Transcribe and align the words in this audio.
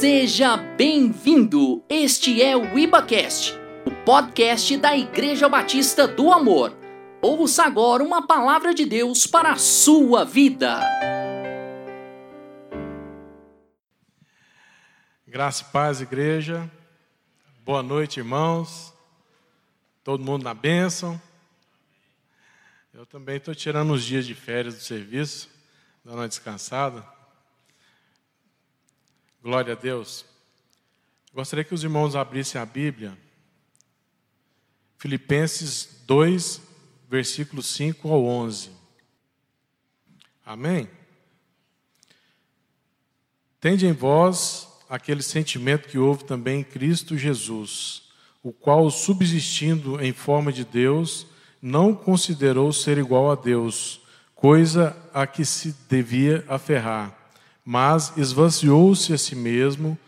Seja 0.00 0.56
bem-vindo! 0.56 1.84
Este 1.86 2.40
é 2.40 2.56
o 2.56 2.78
IbaCast, 2.78 3.52
o 3.84 3.90
podcast 4.02 4.74
da 4.78 4.96
Igreja 4.96 5.46
Batista 5.46 6.08
do 6.08 6.32
Amor. 6.32 6.74
Ouça 7.20 7.64
agora 7.64 8.02
uma 8.02 8.26
palavra 8.26 8.72
de 8.72 8.86
Deus 8.86 9.26
para 9.26 9.52
a 9.52 9.56
sua 9.56 10.24
vida. 10.24 10.80
Graça 15.26 15.64
e 15.68 15.70
paz, 15.70 16.00
igreja. 16.00 16.66
Boa 17.62 17.82
noite, 17.82 18.20
irmãos. 18.20 18.94
Todo 20.02 20.24
mundo 20.24 20.44
na 20.44 20.54
bênção. 20.54 21.20
Eu 22.94 23.04
também 23.04 23.36
estou 23.36 23.54
tirando 23.54 23.92
uns 23.92 24.02
dias 24.02 24.26
de 24.26 24.34
férias 24.34 24.76
do 24.76 24.80
serviço, 24.80 25.50
dando 26.02 26.20
uma 26.20 26.28
descansada. 26.28 27.19
Glória 29.42 29.72
a 29.72 29.76
Deus. 29.76 30.26
Gostaria 31.32 31.64
que 31.64 31.72
os 31.72 31.82
irmãos 31.82 32.14
abrissem 32.14 32.60
a 32.60 32.66
Bíblia. 32.66 33.16
Filipenses 34.98 36.02
2, 36.06 36.60
versículos 37.08 37.66
5 37.68 38.06
ao 38.12 38.22
11. 38.22 38.70
Amém? 40.44 40.90
Tende 43.58 43.86
em 43.86 43.92
vós 43.92 44.68
aquele 44.90 45.22
sentimento 45.22 45.88
que 45.88 45.96
houve 45.96 46.24
também 46.24 46.60
em 46.60 46.64
Cristo 46.64 47.16
Jesus, 47.16 48.10
o 48.42 48.52
qual, 48.52 48.90
subsistindo 48.90 50.02
em 50.02 50.12
forma 50.12 50.52
de 50.52 50.66
Deus, 50.66 51.26
não 51.62 51.94
considerou 51.94 52.74
ser 52.74 52.98
igual 52.98 53.30
a 53.30 53.36
Deus, 53.36 54.02
coisa 54.34 54.94
a 55.14 55.26
que 55.26 55.46
se 55.46 55.74
devia 55.88 56.44
aferrar 56.46 57.19
mas 57.64 58.12
esvaziou-se 58.16 59.12
a 59.12 59.18
si 59.18 59.36
mesmo, 59.36 59.98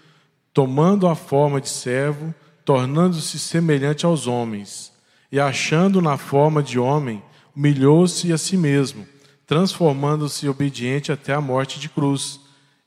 tomando 0.52 1.06
a 1.06 1.15
forma 1.15 1.60
de 1.60 1.69
servo, 1.69 2.34
tornando-se 2.65 3.38
semelhante 3.38 4.07
aos 4.07 4.26
homens, 4.26 4.93
e 5.30 5.40
achando 5.40 6.01
na 6.01 6.16
forma 6.16 6.63
de 6.63 6.79
homem, 6.79 7.23
humilhou-se 7.57 8.32
a 8.32 8.38
si 8.38 8.57
mesmo, 8.57 9.07
transformando-se 9.46 10.49
obediente 10.49 11.13
até 11.13 11.35
a 11.35 11.41
morte 11.41 11.79
de 11.79 11.88
cruz, 11.88 12.41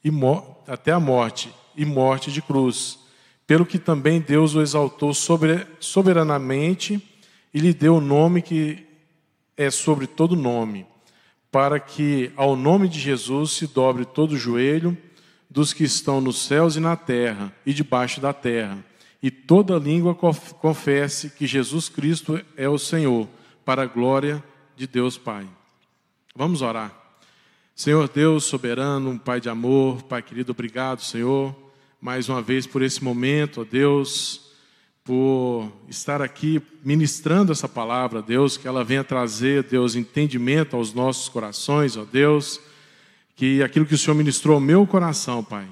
e 0.03 0.09
até 0.67 0.91
a 0.91 0.99
morte 0.99 1.53
e 1.75 1.83
morte 1.85 2.31
de 2.31 2.41
cruz. 2.41 2.99
Pelo 3.47 3.65
que 3.65 3.79
também 3.79 4.21
Deus 4.21 4.55
o 4.55 4.61
exaltou 4.61 5.13
soberanamente 5.79 7.01
e 7.53 7.59
lhe 7.59 7.73
deu 7.73 7.95
o 7.97 8.01
nome 8.01 8.41
que 8.41 8.85
é 9.57 9.69
sobre 9.71 10.07
todo 10.07 10.35
nome 10.35 10.85
para 11.55 11.79
que 11.79 12.33
ao 12.35 12.53
nome 12.53 12.89
de 12.89 12.99
Jesus 12.99 13.51
se 13.51 13.65
dobre 13.65 14.03
todo 14.03 14.33
o 14.33 14.37
joelho 14.37 14.97
dos 15.49 15.71
que 15.71 15.85
estão 15.85 16.19
nos 16.19 16.45
céus 16.45 16.75
e 16.75 16.81
na 16.81 16.97
terra 16.97 17.49
e 17.65 17.73
debaixo 17.73 18.19
da 18.19 18.33
terra, 18.33 18.83
e 19.23 19.31
toda 19.31 19.79
língua 19.79 20.13
confesse 20.13 21.29
que 21.29 21.47
Jesus 21.47 21.87
Cristo 21.87 22.43
é 22.57 22.67
o 22.67 22.77
Senhor, 22.77 23.25
para 23.63 23.83
a 23.83 23.85
glória 23.85 24.43
de 24.75 24.85
Deus 24.85 25.17
Pai. 25.17 25.47
Vamos 26.35 26.61
orar. 26.61 26.93
Senhor 27.73 28.09
Deus 28.09 28.43
soberano, 28.43 29.17
Pai 29.17 29.39
de 29.39 29.47
amor, 29.47 30.03
Pai 30.03 30.21
querido, 30.21 30.51
obrigado, 30.51 31.01
Senhor, 31.03 31.55
mais 32.01 32.27
uma 32.27 32.41
vez 32.41 32.67
por 32.67 32.81
esse 32.81 33.01
momento, 33.01 33.61
ó 33.61 33.63
Deus 33.63 34.44
por 35.05 35.71
estar 35.87 36.19
aqui 36.19 36.59
ministrando 36.83 37.51
essa 37.51 37.69
palavra, 37.69 38.23
Deus, 38.23 38.57
que 38.57 38.67
ela 38.67 38.83
venha 38.83 39.03
trazer, 39.03 39.61
Deus, 39.61 39.95
entendimento 39.95 40.75
aos 40.75 40.95
nossos 40.95 41.29
corações, 41.29 41.95
ó 41.95 42.03
Deus, 42.03 42.59
que 43.35 43.61
aquilo 43.61 43.85
que 43.85 43.93
o 43.93 43.97
Senhor 43.99 44.15
ministrou 44.15 44.55
ao 44.55 44.59
meu 44.59 44.85
coração, 44.87 45.43
Pai, 45.43 45.67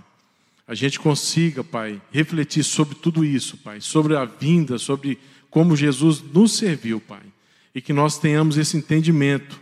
a 0.67 0.76
gente 0.76 1.00
consiga, 1.00 1.64
Pai, 1.64 2.00
refletir 2.11 2.64
sobre 2.64 2.94
tudo 2.94 3.26
isso, 3.26 3.58
Pai, 3.58 3.81
sobre 3.81 4.16
a 4.16 4.23
vinda, 4.23 4.78
sobre 4.78 5.17
como 5.50 5.76
Jesus 5.76 6.22
nos 6.22 6.56
serviu, 6.56 7.02
Pai, 7.02 7.23
e 7.73 7.81
que 7.81 7.92
nós 7.92 8.20
tenhamos 8.20 8.55
esse 8.60 8.77
entendimento 8.77 9.60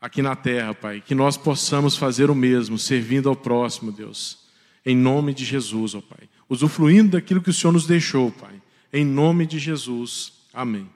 aqui 0.00 0.20
na 0.20 0.34
terra, 0.34 0.74
Pai, 0.74 1.00
que 1.00 1.14
nós 1.14 1.36
possamos 1.36 1.96
fazer 1.96 2.28
o 2.28 2.34
mesmo, 2.34 2.76
servindo 2.76 3.28
ao 3.28 3.36
próximo, 3.36 3.92
Deus, 3.92 4.48
em 4.84 4.96
nome 4.96 5.32
de 5.32 5.44
Jesus, 5.44 5.94
ó 5.94 6.00
Pai, 6.00 6.28
usufruindo 6.50 7.12
daquilo 7.12 7.40
que 7.40 7.50
o 7.50 7.54
Senhor 7.54 7.72
nos 7.72 7.86
deixou, 7.86 8.32
Pai 8.32 8.63
em 8.94 9.04
nome 9.04 9.44
de 9.44 9.58
Jesus. 9.58 10.34
Amém. 10.52 10.88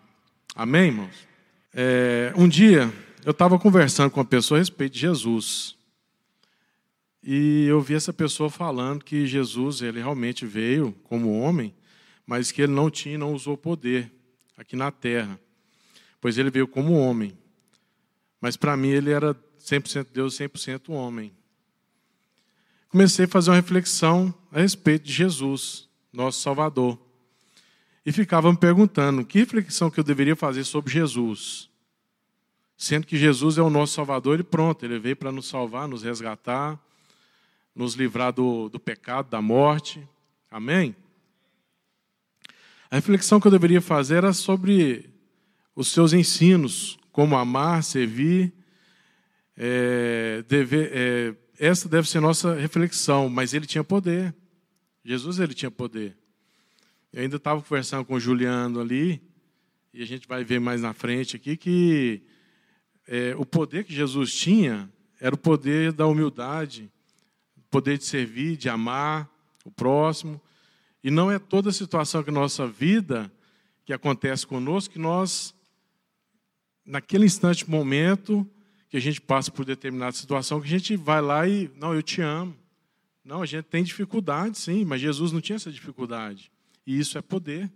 Amém, 0.55 0.87
irmãos? 0.87 1.27
É, 1.75 2.33
um 2.37 2.49
dia 2.49 2.93
eu 3.25 3.33
estava 3.33 3.59
conversando 3.59 4.09
com 4.09 4.21
uma 4.21 4.25
pessoa 4.25 4.57
a 4.57 4.61
respeito 4.61 4.93
de 4.93 5.01
Jesus. 5.01 5.77
E 7.21 7.67
eu 7.67 7.81
vi 7.81 7.95
essa 7.95 8.13
pessoa 8.13 8.49
falando 8.49 9.05
que 9.05 9.27
Jesus, 9.27 9.83
ele 9.83 9.99
realmente 9.99 10.47
veio 10.47 10.93
como 11.03 11.41
homem, 11.41 11.75
mas 12.25 12.53
que 12.53 12.63
ele 12.63 12.73
não 12.73 12.89
tinha, 12.89 13.19
não 13.19 13.35
usou 13.35 13.57
poder 13.57 14.13
aqui 14.57 14.77
na 14.77 14.93
terra. 14.93 15.39
Pois 16.21 16.39
ele 16.39 16.51
veio 16.51 16.69
como 16.69 16.93
homem. 16.95 17.37
Mas 18.41 18.57
para 18.57 18.77
mim 18.77 18.91
ele 18.91 19.11
era 19.11 19.35
100% 19.61 20.07
Deus, 20.15 20.39
100% 20.39 20.91
homem. 20.91 21.33
Comecei 22.91 23.25
a 23.25 23.29
fazer 23.29 23.51
uma 23.51 23.57
reflexão 23.57 24.33
a 24.53 24.61
respeito 24.61 25.05
de 25.05 25.13
Jesus, 25.13 25.89
nosso 26.13 26.41
Salvador 26.41 27.08
e 28.09 28.13
ficava 28.13 28.51
me 28.51 28.57
perguntando 28.57 29.23
que 29.23 29.41
reflexão 29.41 29.91
que 29.91 30.01
eu 30.01 30.05
deveria 30.05 30.35
fazer 30.35 30.65
sobre 30.65 30.91
Jesus. 30.91 31.69
Sendo 32.75 33.07
que 33.07 33.19
Jesus 33.19 33.59
é 33.59 33.63
o 33.63 33.69
nosso 33.69 33.93
Salvador 33.93 34.41
e 34.41 34.43
pronto, 34.43 34.83
ele 34.83 34.99
veio 34.99 35.15
para 35.15 35.31
nos 35.31 35.47
salvar, 35.47 35.87
nos 35.87 36.03
resgatar, 36.03 36.83
nos 37.75 37.93
livrar 37.93 38.33
do, 38.33 38.71
do 38.71 38.81
pecado, 38.81 39.29
da 39.29 39.43
morte. 39.43 40.09
Amém? 40.51 40.97
A 42.91 42.97
reflexão 42.97 43.39
que 43.39 43.47
eu 43.47 43.51
deveria 43.51 43.83
fazer 43.83 44.15
era 44.15 44.33
sobre 44.33 45.11
os 45.77 45.89
seus 45.89 46.15
ensinos, 46.15 46.99
como 47.13 47.37
amar, 47.37 47.85
servir. 47.85 48.55
É, 49.55 50.43
deve, 50.49 50.89
é, 50.95 51.35
essa 51.59 51.87
deve 51.87 52.09
ser 52.09 52.21
nossa 52.21 52.55
reflexão, 52.55 53.29
mas 53.29 53.53
ele 53.53 53.67
tinha 53.67 53.85
poder. 53.85 54.35
Jesus 55.05 55.39
ele 55.39 55.53
tinha 55.53 55.71
poder. 55.71 56.17
Eu 57.13 57.23
ainda 57.23 57.37
estava 57.37 57.63
conversando 57.63 58.05
com 58.05 58.15
o 58.15 58.21
Juliano 58.21 58.81
ali, 58.81 59.23
e 59.95 60.03
a 60.03 60.07
gente 60.07 60.29
vai 60.29 60.45
ver 60.45 60.61
mais 60.61 60.83
na 60.83 60.93
frente 60.93 61.37
aqui, 61.37 61.57
que 61.57 62.23
é, 63.07 63.35
o 63.37 63.47
poder 63.47 63.85
que 63.85 63.95
Jesus 63.95 64.35
tinha 64.35 64.93
era 65.19 65.35
o 65.35 65.39
poder 65.39 65.93
da 65.93 66.07
humildade, 66.07 66.91
o 67.57 67.63
poder 67.71 67.97
de 67.97 68.05
servir, 68.05 68.57
de 68.57 68.69
amar 68.69 69.29
o 69.65 69.71
próximo. 69.71 70.41
E 71.03 71.11
não 71.11 71.31
é 71.31 71.39
toda 71.39 71.73
situação 71.73 72.23
que 72.23 72.31
nossa 72.31 72.67
vida, 72.67 73.33
que 73.87 73.93
acontece 73.95 74.47
conosco, 74.47 74.93
que 74.93 74.99
nós, 74.99 75.55
naquele 76.85 77.25
instante, 77.25 77.69
momento, 77.69 78.47
que 78.91 78.99
a 78.99 79.01
gente 79.01 79.21
passa 79.21 79.51
por 79.51 79.65
determinada 79.65 80.13
situação, 80.13 80.61
que 80.61 80.67
a 80.67 80.79
gente 80.79 80.95
vai 80.95 81.23
lá 81.23 81.49
e, 81.49 81.71
não, 81.77 81.95
eu 81.95 82.03
te 82.03 82.21
amo. 82.21 82.55
Não, 83.25 83.41
a 83.41 83.47
gente 83.47 83.65
tem 83.65 83.83
dificuldade, 83.83 84.59
sim, 84.59 84.85
mas 84.85 85.01
Jesus 85.01 85.33
não 85.33 85.41
tinha 85.41 85.57
essa 85.57 85.73
dificuldade. 85.73 86.53
E 86.89 86.99
isso 86.99 87.19
é 87.19 87.21
poder. 87.21 87.71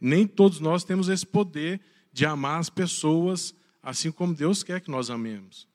Nem 0.00 0.26
todos 0.26 0.58
nós 0.58 0.82
temos 0.82 1.10
esse 1.10 1.26
poder 1.26 1.78
de 2.10 2.24
amar 2.24 2.58
as 2.58 2.70
pessoas 2.70 3.54
assim 3.82 4.10
como 4.10 4.32
Deus 4.32 4.62
quer 4.62 4.80
que 4.80 4.90
nós 4.90 5.10
amemos. 5.10 5.68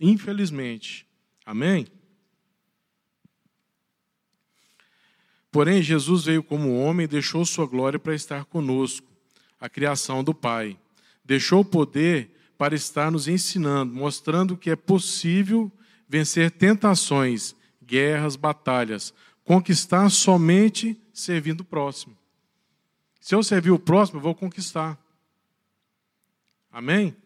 Infelizmente. 0.00 1.06
Amém? 1.44 1.86
Porém, 5.48 5.80
Jesus 5.80 6.24
veio 6.24 6.42
como 6.42 6.76
homem 6.76 7.04
e 7.04 7.08
deixou 7.08 7.46
sua 7.46 7.66
glória 7.66 8.00
para 8.00 8.16
estar 8.16 8.44
conosco, 8.46 9.06
a 9.60 9.68
criação 9.68 10.24
do 10.24 10.34
Pai. 10.34 10.76
Deixou 11.24 11.60
o 11.60 11.64
poder 11.64 12.32
para 12.58 12.74
estar 12.74 13.12
nos 13.12 13.28
ensinando, 13.28 13.94
mostrando 13.94 14.56
que 14.56 14.70
é 14.70 14.76
possível 14.76 15.70
vencer 16.08 16.50
tentações, 16.50 17.54
guerras, 17.80 18.34
batalhas, 18.34 19.14
conquistar 19.44 20.10
somente 20.10 21.00
servindo 21.16 21.62
o 21.62 21.64
próximo. 21.64 22.16
Se 23.20 23.34
eu 23.34 23.42
servir 23.42 23.70
o 23.70 23.78
próximo, 23.78 24.18
eu 24.18 24.22
vou 24.22 24.34
conquistar. 24.34 25.00
Amém? 26.70 27.16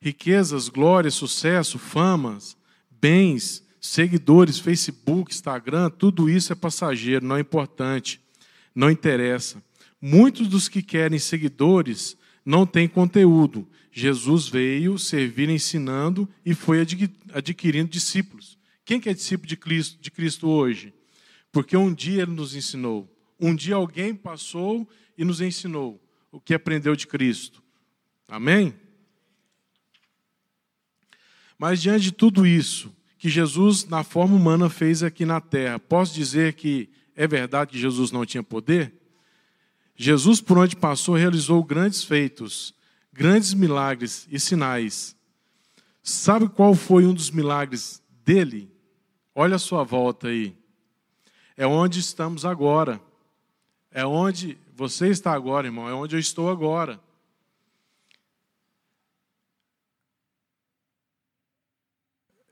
Riquezas, 0.00 0.68
glória, 0.68 1.10
sucesso, 1.10 1.78
famas, 1.78 2.56
bens, 2.90 3.64
seguidores, 3.80 4.58
Facebook, 4.58 5.32
Instagram, 5.32 5.90
tudo 5.90 6.28
isso 6.28 6.52
é 6.52 6.56
passageiro, 6.56 7.24
não 7.24 7.36
é 7.36 7.40
importante, 7.40 8.20
não 8.74 8.90
interessa. 8.90 9.62
Muitos 10.02 10.48
dos 10.48 10.68
que 10.68 10.82
querem 10.82 11.18
seguidores 11.20 12.16
não 12.44 12.66
têm 12.66 12.88
conteúdo. 12.88 13.66
Jesus 13.92 14.48
veio 14.48 14.98
servir 14.98 15.48
ensinando 15.48 16.28
e 16.44 16.52
foi 16.52 16.84
adquirindo 17.32 17.88
discípulos. 17.88 18.58
Quem 18.84 19.00
que 19.00 19.08
é 19.08 19.14
discípulo 19.14 19.48
de 19.48 19.56
Cristo, 19.56 20.00
de 20.00 20.10
Cristo 20.10 20.48
hoje? 20.48 20.92
Porque 21.56 21.74
um 21.74 21.94
dia 21.94 22.20
ele 22.20 22.32
nos 22.32 22.54
ensinou. 22.54 23.10
Um 23.40 23.54
dia 23.54 23.76
alguém 23.76 24.14
passou 24.14 24.86
e 25.16 25.24
nos 25.24 25.40
ensinou 25.40 25.98
o 26.30 26.38
que 26.38 26.52
aprendeu 26.52 26.94
de 26.94 27.06
Cristo. 27.06 27.62
Amém? 28.28 28.74
Mas 31.58 31.80
diante 31.80 32.02
de 32.02 32.12
tudo 32.12 32.46
isso 32.46 32.94
que 33.16 33.30
Jesus, 33.30 33.86
na 33.86 34.04
forma 34.04 34.36
humana, 34.36 34.68
fez 34.68 35.02
aqui 35.02 35.24
na 35.24 35.40
terra. 35.40 35.78
Posso 35.78 36.12
dizer 36.12 36.52
que 36.52 36.90
é 37.14 37.26
verdade 37.26 37.70
que 37.70 37.78
Jesus 37.78 38.12
não 38.12 38.26
tinha 38.26 38.42
poder? 38.42 38.92
Jesus, 39.96 40.42
por 40.42 40.58
onde 40.58 40.76
passou, 40.76 41.14
realizou 41.14 41.64
grandes 41.64 42.04
feitos, 42.04 42.74
grandes 43.10 43.54
milagres 43.54 44.28
e 44.30 44.38
sinais. 44.38 45.16
Sabe 46.02 46.50
qual 46.50 46.74
foi 46.74 47.06
um 47.06 47.14
dos 47.14 47.30
milagres 47.30 48.02
dele? 48.26 48.70
Olha 49.34 49.56
a 49.56 49.58
sua 49.58 49.84
volta 49.84 50.28
aí. 50.28 50.54
É 51.56 51.66
onde 51.66 52.00
estamos 52.00 52.44
agora. 52.44 53.00
É 53.90 54.04
onde 54.04 54.58
você 54.74 55.08
está 55.08 55.32
agora, 55.32 55.66
irmão. 55.66 55.88
É 55.88 55.94
onde 55.94 56.16
eu 56.16 56.20
estou 56.20 56.50
agora. 56.50 57.00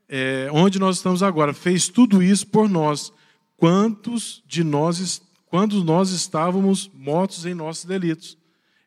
É 0.07 0.49
onde 0.51 0.79
nós 0.79 0.97
estamos 0.97 1.21
agora. 1.21 1.53
Fez 1.53 1.87
tudo 1.87 2.23
isso 2.23 2.47
por 2.47 2.69
nós. 2.69 3.13
Quantos 3.57 4.43
de 4.45 4.63
nós 4.63 5.21
quando 5.55 5.85
nós 5.85 6.09
estávamos 6.09 6.91
mortos 6.93 7.45
em 7.45 7.53
nossos 7.53 7.85
delitos. 7.85 8.37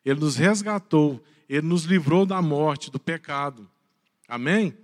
Ele 0.05 0.19
nos 0.19 0.35
resgatou, 0.35 1.19
ele 1.49 1.65
nos 1.65 1.85
livrou 1.85 2.27
da 2.27 2.43
morte, 2.43 2.91
do 2.91 2.99
pecado. 2.99 3.67
Amém? 4.27 4.77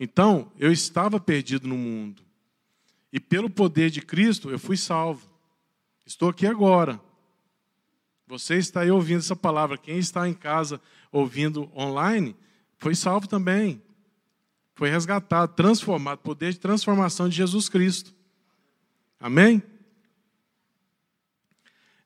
Então, 0.00 0.50
eu 0.58 0.72
estava 0.72 1.20
perdido 1.20 1.68
no 1.68 1.76
mundo. 1.78 2.23
E 3.14 3.20
pelo 3.20 3.48
poder 3.48 3.88
de 3.88 4.02
Cristo, 4.02 4.50
eu 4.50 4.58
fui 4.58 4.76
salvo. 4.76 5.26
Estou 6.04 6.28
aqui 6.28 6.46
agora. 6.46 7.00
Você 8.26 8.56
está 8.56 8.80
aí 8.80 8.90
ouvindo 8.90 9.20
essa 9.20 9.34
palavra. 9.34 9.78
Quem 9.78 9.96
está 9.96 10.28
em 10.28 10.34
casa 10.34 10.78
ouvindo 11.10 11.70
online, 11.74 12.36
foi 12.76 12.94
salvo 12.94 13.26
também. 13.26 13.80
Foi 14.74 14.90
resgatado, 14.90 15.54
transformado. 15.54 16.18
Poder 16.18 16.52
de 16.52 16.58
transformação 16.58 17.28
de 17.28 17.36
Jesus 17.36 17.68
Cristo. 17.68 18.12
Amém? 19.18 19.62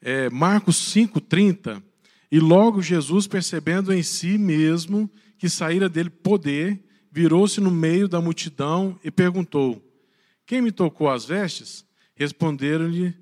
é, 0.00 0.30
Marcos 0.30 0.76
5,30, 0.94 1.82
e 2.30 2.38
logo 2.40 2.82
Jesus, 2.82 3.26
percebendo 3.26 3.92
em 3.92 4.02
si 4.02 4.36
mesmo 4.36 5.10
que 5.38 5.48
saíra 5.48 5.88
dele 5.88 6.10
poder, 6.10 6.82
virou-se 7.10 7.60
no 7.60 7.70
meio 7.70 8.06
da 8.06 8.20
multidão 8.20 8.98
e 9.02 9.10
perguntou: 9.10 9.82
Quem 10.48 10.62
me 10.62 10.72
tocou 10.72 11.10
as 11.10 11.26
vestes? 11.26 11.84
Responderam-lhe 12.16 13.14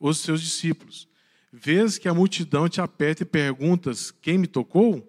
os 0.00 0.16
seus 0.20 0.40
discípulos: 0.40 1.06
Vês 1.52 1.98
que 1.98 2.08
a 2.08 2.14
multidão 2.14 2.70
te 2.70 2.80
aperta 2.80 3.22
e 3.22 3.26
perguntas: 3.26 4.10
Quem 4.10 4.38
me 4.38 4.46
tocou? 4.46 5.06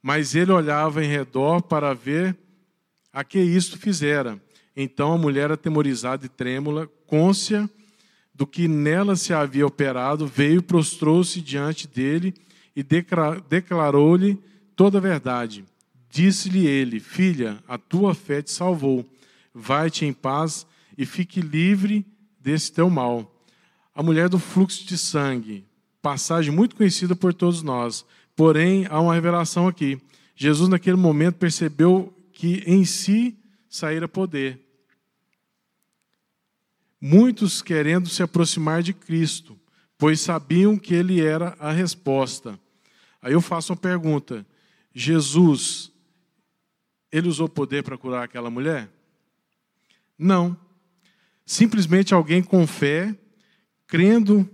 Mas 0.00 0.36
ele 0.36 0.52
olhava 0.52 1.04
em 1.04 1.08
redor 1.08 1.62
para 1.62 1.92
ver 1.92 2.36
a 3.12 3.24
que 3.24 3.40
isto 3.40 3.76
fizera. 3.76 4.40
Então 4.76 5.12
a 5.12 5.18
mulher, 5.18 5.50
atemorizada 5.50 6.26
e 6.26 6.28
trêmula, 6.28 6.88
côncia 7.08 7.68
do 8.32 8.46
que 8.46 8.68
nela 8.68 9.16
se 9.16 9.34
havia 9.34 9.66
operado, 9.66 10.28
veio, 10.28 10.62
prostrou-se 10.62 11.40
diante 11.40 11.88
dele 11.88 12.32
e 12.74 12.84
declarou-lhe 13.48 14.38
toda 14.76 14.98
a 14.98 15.00
verdade. 15.00 15.64
Disse-lhe 16.08 16.68
ele: 16.68 17.00
Filha, 17.00 17.58
a 17.66 17.76
tua 17.76 18.14
fé 18.14 18.40
te 18.40 18.52
salvou. 18.52 19.04
Vai-te 19.52 20.04
em 20.04 20.12
paz 20.12 20.64
e 20.96 21.06
fique 21.06 21.40
livre 21.40 22.06
desse 22.40 22.72
teu 22.72 22.88
mal. 22.88 23.30
A 23.94 24.02
mulher 24.02 24.28
do 24.28 24.38
fluxo 24.38 24.84
de 24.84 24.98
sangue, 24.98 25.64
passagem 26.02 26.52
muito 26.52 26.76
conhecida 26.76 27.14
por 27.14 27.32
todos 27.32 27.62
nós. 27.62 28.04
Porém, 28.36 28.86
há 28.90 29.00
uma 29.00 29.14
revelação 29.14 29.68
aqui. 29.68 30.00
Jesus, 30.34 30.68
naquele 30.68 30.96
momento, 30.96 31.36
percebeu 31.36 32.12
que 32.32 32.62
em 32.66 32.84
si 32.84 33.38
saíra 33.68 34.08
poder 34.08 34.64
muitos 37.06 37.60
querendo 37.60 38.08
se 38.08 38.22
aproximar 38.22 38.82
de 38.82 38.94
Cristo, 38.94 39.60
pois 39.98 40.22
sabiam 40.22 40.78
que 40.78 40.94
ele 40.94 41.20
era 41.20 41.54
a 41.60 41.70
resposta. 41.70 42.58
Aí 43.20 43.34
eu 43.34 43.42
faço 43.42 43.74
uma 43.74 43.78
pergunta: 43.78 44.46
Jesus, 44.94 45.92
ele 47.12 47.28
usou 47.28 47.46
poder 47.46 47.82
para 47.82 47.98
curar 47.98 48.24
aquela 48.24 48.48
mulher? 48.48 48.88
Não. 50.18 50.56
Simplesmente 51.46 52.14
alguém 52.14 52.42
com 52.42 52.66
fé, 52.66 53.14
crendo 53.86 54.48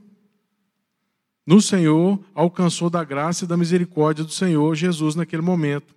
no 1.46 1.60
Senhor, 1.60 2.19
alcançou 2.34 2.90
da 2.90 3.02
graça 3.02 3.44
e 3.44 3.48
da 3.48 3.56
misericórdia 3.56 4.25
do 4.25 4.32
Senhor 4.32 4.75
Jesus 4.75 5.14
naquele 5.14 5.42
momento. 5.42 5.94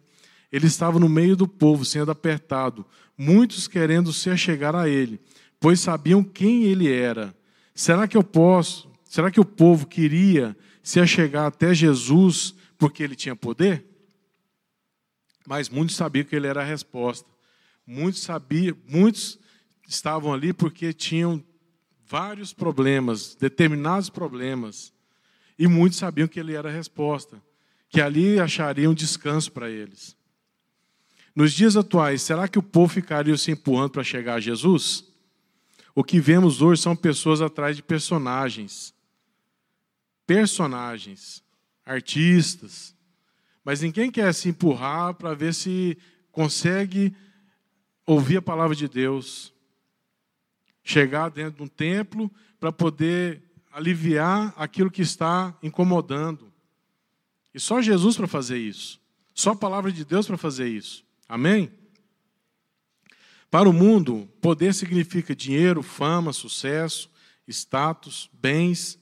Ele 0.52 0.68
estava 0.68 1.00
no 1.00 1.10
meio 1.10 1.36
do 1.36 1.48
povo, 1.48 1.84
sendo 1.84 2.12
apertado, 2.12 2.86
muitos 3.18 3.68
querendo 3.68 4.14
se 4.14 4.30
achegar 4.30 4.76
a 4.76 4.88
ele 4.88 5.20
pois 5.64 5.80
sabiam 5.80 6.22
quem 6.22 6.66
ele 6.66 6.92
era. 6.92 7.34
Será 7.74 8.06
que 8.06 8.18
eu 8.18 8.24
posso? 8.24 8.92
Será 9.06 9.32
que 9.32 9.40
o 9.40 9.46
povo 9.46 9.88
queria 9.88 10.58
se 10.84 11.00
achegar 11.00 11.46
até 11.46 11.74
Jesus 11.74 12.54
porque 12.78 13.02
ele 13.02 13.16
tinha 13.16 13.34
poder? 13.34 13.86
Mas 15.48 15.70
muitos 15.70 15.96
sabiam 15.96 16.26
que 16.26 16.36
ele 16.36 16.48
era 16.48 16.60
a 16.60 16.66
resposta. 16.66 17.30
Muitos 17.88 18.24
sabiam, 18.24 18.76
muitos 18.86 19.40
estavam 19.88 20.34
ali 20.34 20.54
porque 20.54 20.94
tinham 20.94 21.44
vários 22.06 22.54
problemas, 22.54 23.36
determinados 23.36 24.10
problemas. 24.10 24.94
E 25.58 25.68
muitos 25.68 26.00
sabiam 26.00 26.28
que 26.28 26.40
ele 26.40 26.54
era 26.54 26.70
a 26.70 26.72
resposta, 26.72 27.42
que 27.90 28.02
ali 28.02 28.40
achariam 28.40 28.94
descanso 28.94 29.52
para 29.52 29.70
eles. 29.70 30.16
Nos 31.36 31.54
dias 31.54 31.76
atuais, 31.76 32.22
será 32.22 32.48
que 32.48 32.60
o 32.60 32.64
povo 32.64 32.94
ficaria 32.94 33.36
se 33.38 33.52
empurrando 33.52 33.92
para 33.92 34.04
chegar 34.04 34.36
a 34.36 34.40
Jesus? 34.40 35.06
O 35.96 36.04
que 36.04 36.20
vemos 36.20 36.62
hoje 36.62 36.82
são 36.82 36.96
pessoas 36.96 37.42
atrás 37.42 37.76
de 37.76 37.84
personagens. 37.84 38.94
Personagens, 40.26 41.44
artistas. 41.86 42.96
Mas 43.64 43.82
ninguém 43.82 44.12
quer 44.12 44.34
se 44.34 44.50
empurrar 44.50 45.14
para 45.16 45.34
ver 45.34 45.54
se 45.54 45.98
consegue 46.32 47.16
ouvir 48.06 48.38
a 48.38 48.42
palavra 48.42 48.76
de 48.76 48.88
Deus. 48.88 49.54
Chegar 50.84 51.30
dentro 51.30 51.58
de 51.58 51.64
um 51.64 51.68
templo 51.68 52.30
para 52.60 52.72
poder 52.72 53.42
aliviar 53.72 54.54
aquilo 54.58 54.92
que 54.92 55.02
está 55.02 55.58
incomodando. 55.64 56.52
E 57.54 57.60
só 57.60 57.82
Jesus 57.82 58.18
para 58.18 58.28
fazer 58.28 58.58
isso. 58.58 59.00
Só 59.34 59.52
a 59.52 59.56
palavra 59.56 59.92
de 59.92 60.06
Deus 60.06 60.28
para 60.28 60.38
fazer 60.38 60.68
isso. 60.68 61.04
Amém? 61.28 61.72
Para 63.50 63.70
o 63.70 63.74
mundo, 63.74 64.28
poder 64.42 64.74
significa 64.74 65.36
dinheiro, 65.36 65.84
fama, 65.84 66.34
sucesso, 66.34 67.10
status, 67.48 68.30
bens. 68.34 69.00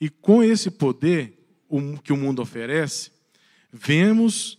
E 0.00 0.08
com 0.08 0.42
esse 0.42 0.70
poder 0.70 1.38
que 2.02 2.12
o 2.12 2.16
mundo 2.16 2.42
oferece, 2.42 3.10
vemos, 3.72 4.58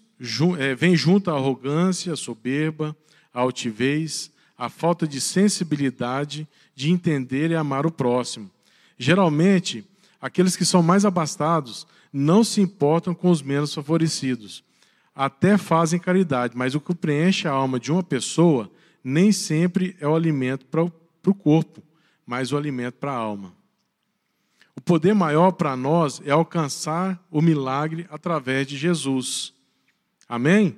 é, 0.60 0.75
vem 0.75 0.96
junto 0.96 1.30
a 1.30 1.36
arrogância, 1.36 2.13
a 2.13 2.16
soberba, 2.18 2.96
a 3.34 3.42
altivez, 3.42 4.32
a 4.62 4.70
falta 4.70 5.08
de 5.08 5.20
sensibilidade 5.20 6.48
de 6.75 6.91
entender 6.91 7.50
e 7.50 7.56
amar 7.56 7.84
o 7.88 7.91
próximo. 7.91 8.48
Geralmente, 8.96 9.84
aqueles 10.22 10.56
que 10.56 10.63
são 10.63 10.84
mais 10.84 11.03
abastados 11.03 11.88
não 12.13 12.44
se 12.44 12.62
importam 12.62 13.15
com 13.15 13.32
os 13.32 13.41
menos 13.41 13.74
favorecidos. 13.74 14.63
Até 15.15 15.58
fazem 15.58 16.00
caridade, 16.00 16.56
mas 16.56 16.75
o 16.75 16.80
que 16.80 16.94
preenche 16.94 17.48
a 17.48 17.51
alma 17.51 17.80
de 17.80 17.91
uma 17.91 18.03
pessoa 18.03 18.70
nem 19.03 19.32
sempre 19.32 19.98
é 20.00 20.08
o 20.08 20.13
alimento 20.13 20.68
para 20.68 20.84
o 20.84 21.34
corpo, 21.34 21.82
mas 22.24 22.51
o 22.51 22.58
alimento 22.58 23.00
para 23.00 23.13
a 23.13 23.18
alma. 23.18 23.56
O 24.75 24.82
poder 24.82 25.15
maior 25.15 25.53
para 25.53 25.75
nós 25.75 26.22
é 26.24 26.30
alcançar 26.30 27.20
o 27.32 27.41
milagre 27.41 28.06
através 28.12 28.68
de 28.68 28.77
Jesus. 28.77 29.56
Amém? 30.30 30.77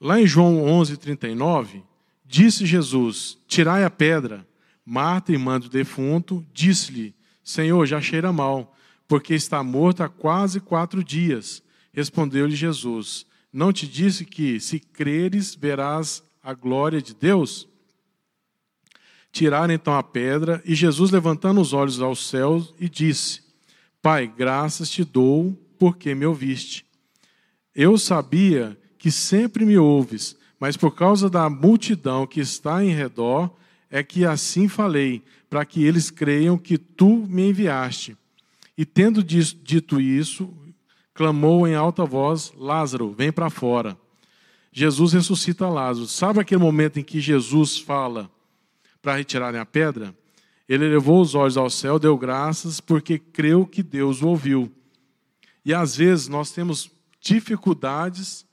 Lá 0.00 0.20
em 0.20 0.26
João 0.26 0.64
11:39, 0.64 1.84
disse 2.26 2.66
Jesus: 2.66 3.38
Tirai 3.46 3.84
a 3.84 3.90
pedra. 3.90 4.46
Marta, 4.84 5.32
irmã 5.32 5.58
do 5.58 5.68
defunto, 5.68 6.46
disse-lhe: 6.52 7.14
Senhor, 7.42 7.86
já 7.86 8.00
cheira 8.00 8.32
mal, 8.32 8.76
porque 9.08 9.34
está 9.34 9.62
morto 9.62 10.02
há 10.02 10.08
quase 10.08 10.60
quatro 10.60 11.02
dias. 11.02 11.62
Respondeu-lhe 11.92 12.54
Jesus: 12.54 13.26
Não 13.52 13.72
te 13.72 13.86
disse 13.86 14.24
que, 14.24 14.60
se 14.60 14.78
creres, 14.78 15.54
verás 15.54 16.22
a 16.42 16.54
glória 16.54 17.00
de 17.00 17.14
Deus? 17.14 17.68
Tiraram 19.32 19.74
então 19.74 19.94
a 19.94 20.02
pedra, 20.02 20.62
e 20.64 20.74
Jesus, 20.74 21.10
levantando 21.10 21.60
os 21.60 21.72
olhos 21.72 22.00
aos 22.00 22.26
céus, 22.28 22.74
e 22.78 22.88
disse: 22.88 23.42
Pai, 24.00 24.26
graças 24.26 24.88
te 24.88 25.04
dou, 25.04 25.52
porque 25.78 26.14
me 26.14 26.24
ouviste. 26.24 26.86
Eu 27.74 27.98
sabia 27.98 28.78
que 28.98 29.10
sempre 29.10 29.64
me 29.64 29.76
ouves, 29.76 30.35
mas 30.58 30.76
por 30.76 30.92
causa 30.94 31.28
da 31.28 31.48
multidão 31.50 32.26
que 32.26 32.40
está 32.40 32.84
em 32.84 32.90
redor, 32.90 33.50
é 33.90 34.02
que 34.02 34.24
assim 34.24 34.68
falei, 34.68 35.22
para 35.48 35.64
que 35.64 35.84
eles 35.84 36.10
creiam 36.10 36.58
que 36.58 36.78
tu 36.78 37.26
me 37.28 37.50
enviaste. 37.50 38.16
E 38.76 38.84
tendo 38.84 39.22
dito 39.22 40.00
isso, 40.00 40.52
clamou 41.14 41.66
em 41.66 41.74
alta 41.74 42.04
voz: 42.04 42.52
Lázaro, 42.56 43.12
vem 43.12 43.32
para 43.32 43.50
fora. 43.50 43.96
Jesus 44.72 45.14
ressuscita 45.14 45.68
Lázaro. 45.68 46.06
Sabe 46.06 46.40
aquele 46.40 46.60
momento 46.60 46.98
em 46.98 47.02
que 47.02 47.20
Jesus 47.20 47.78
fala 47.78 48.30
para 49.00 49.16
retirarem 49.16 49.60
a 49.60 49.64
pedra? 49.64 50.14
Ele 50.68 50.88
levou 50.88 51.20
os 51.20 51.34
olhos 51.34 51.56
ao 51.56 51.70
céu, 51.70 51.98
deu 51.98 52.18
graças, 52.18 52.80
porque 52.80 53.18
creu 53.18 53.64
que 53.64 53.82
Deus 53.82 54.20
o 54.20 54.28
ouviu. 54.28 54.70
E 55.64 55.72
às 55.72 55.96
vezes 55.96 56.28
nós 56.28 56.50
temos 56.50 56.90
dificuldades 57.20 58.45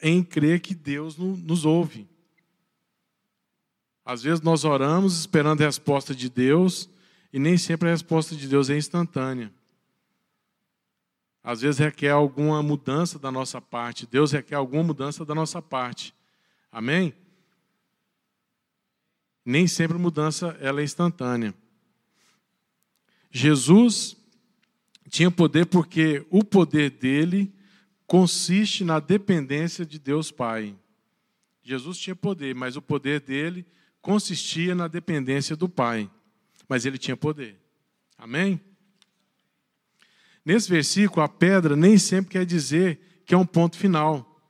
em 0.00 0.22
crer 0.22 0.60
que 0.60 0.74
Deus 0.74 1.16
nos 1.16 1.64
ouve. 1.64 2.08
Às 4.04 4.22
vezes 4.22 4.40
nós 4.40 4.64
oramos 4.64 5.18
esperando 5.18 5.62
a 5.62 5.66
resposta 5.66 6.14
de 6.14 6.30
Deus 6.30 6.88
e 7.32 7.38
nem 7.38 7.58
sempre 7.58 7.88
a 7.88 7.92
resposta 7.92 8.36
de 8.36 8.46
Deus 8.46 8.70
é 8.70 8.76
instantânea. 8.76 9.52
Às 11.42 11.60
vezes 11.60 11.78
requer 11.78 12.10
alguma 12.10 12.62
mudança 12.62 13.18
da 13.18 13.30
nossa 13.30 13.60
parte. 13.60 14.06
Deus 14.06 14.32
requer 14.32 14.56
alguma 14.56 14.82
mudança 14.82 15.24
da 15.24 15.34
nossa 15.34 15.62
parte. 15.62 16.14
Amém? 16.70 17.14
Nem 19.44 19.66
sempre 19.66 19.96
mudança 19.96 20.56
ela 20.60 20.80
é 20.80 20.84
instantânea. 20.84 21.54
Jesus 23.30 24.16
tinha 25.08 25.30
poder 25.30 25.66
porque 25.66 26.26
o 26.30 26.42
poder 26.42 26.90
dele 26.90 27.54
consiste 28.06 28.84
na 28.84 29.00
dependência 29.00 29.84
de 29.84 29.98
Deus 29.98 30.30
Pai. 30.30 30.74
Jesus 31.62 31.98
tinha 31.98 32.14
poder, 32.14 32.54
mas 32.54 32.76
o 32.76 32.82
poder 32.82 33.20
dele 33.20 33.66
consistia 34.00 34.74
na 34.74 34.86
dependência 34.86 35.56
do 35.56 35.68
Pai, 35.68 36.08
mas 36.68 36.86
ele 36.86 36.96
tinha 36.96 37.16
poder. 37.16 37.58
Amém? 38.16 38.60
Nesse 40.44 40.68
versículo, 40.68 41.22
a 41.22 41.28
pedra 41.28 41.74
nem 41.74 41.98
sempre 41.98 42.30
quer 42.30 42.46
dizer 42.46 43.00
que 43.26 43.34
é 43.34 43.36
um 43.36 43.44
ponto 43.44 43.76
final 43.76 44.40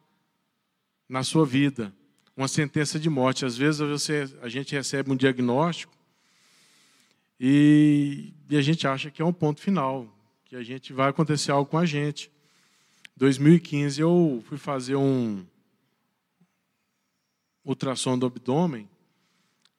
na 1.09 1.25
sua 1.25 1.47
vida, 1.47 1.91
uma 2.37 2.49
sentença 2.49 3.01
de 3.01 3.09
morte. 3.09 3.47
Às 3.47 3.57
vezes 3.57 3.81
você, 3.81 4.31
a 4.43 4.49
gente 4.49 4.75
recebe 4.75 5.11
um 5.11 5.17
diagnóstico 5.17 5.97
e, 7.41 8.35
e 8.51 8.57
a 8.59 8.61
gente 8.61 8.87
acha 8.87 9.11
que 9.11 9.23
é 9.23 9.25
um 9.25 9.33
ponto 9.33 9.63
final, 9.63 10.15
que 10.45 10.55
a 10.55 10.63
gente 10.63 10.93
vai 10.93 11.09
acontecer 11.09 11.51
algo 11.51 11.71
com 11.71 11.79
a 11.79 11.87
gente. 11.87 12.31
2015 13.17 14.01
eu 14.01 14.43
fui 14.47 14.59
fazer 14.59 14.97
um 14.97 15.45
ultrassom 17.65 18.19
do 18.19 18.27
abdômen 18.27 18.89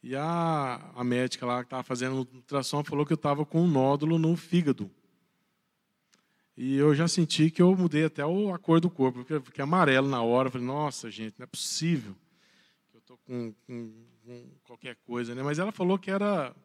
e 0.01 0.15
a, 0.15 0.91
a 0.95 1.03
médica 1.03 1.45
lá 1.45 1.59
que 1.59 1.67
estava 1.67 1.83
fazendo 1.83 2.27
ultrassom 2.33 2.83
falou 2.83 3.05
que 3.05 3.13
eu 3.13 3.15
estava 3.15 3.45
com 3.45 3.61
um 3.61 3.67
nódulo 3.67 4.17
no 4.17 4.35
fígado. 4.35 4.89
E 6.55 6.75
eu 6.75 6.95
já 6.95 7.07
senti 7.07 7.51
que 7.51 7.61
eu 7.61 7.75
mudei 7.75 8.05
até 8.05 8.23
a 8.23 8.57
cor 8.57 8.79
do 8.79 8.89
corpo, 8.89 9.19
porque 9.19 9.39
fiquei 9.41 9.63
amarelo 9.63 10.07
na 10.07 10.23
hora. 10.23 10.47
Eu 10.47 10.51
falei, 10.53 10.65
nossa, 10.65 11.11
gente, 11.11 11.35
não 11.37 11.43
é 11.43 11.47
possível 11.47 12.15
que 12.89 12.97
eu 12.97 12.99
estou 12.99 13.17
com, 13.17 13.53
com, 13.67 13.93
com, 14.25 14.49
qualquer 14.63 14.95
coisa. 15.05 15.35
Né? 15.35 15.43
Mas 15.43 15.59
ela 15.59 15.71
falou 15.71 15.99
que 15.99 16.09
era, 16.09 16.55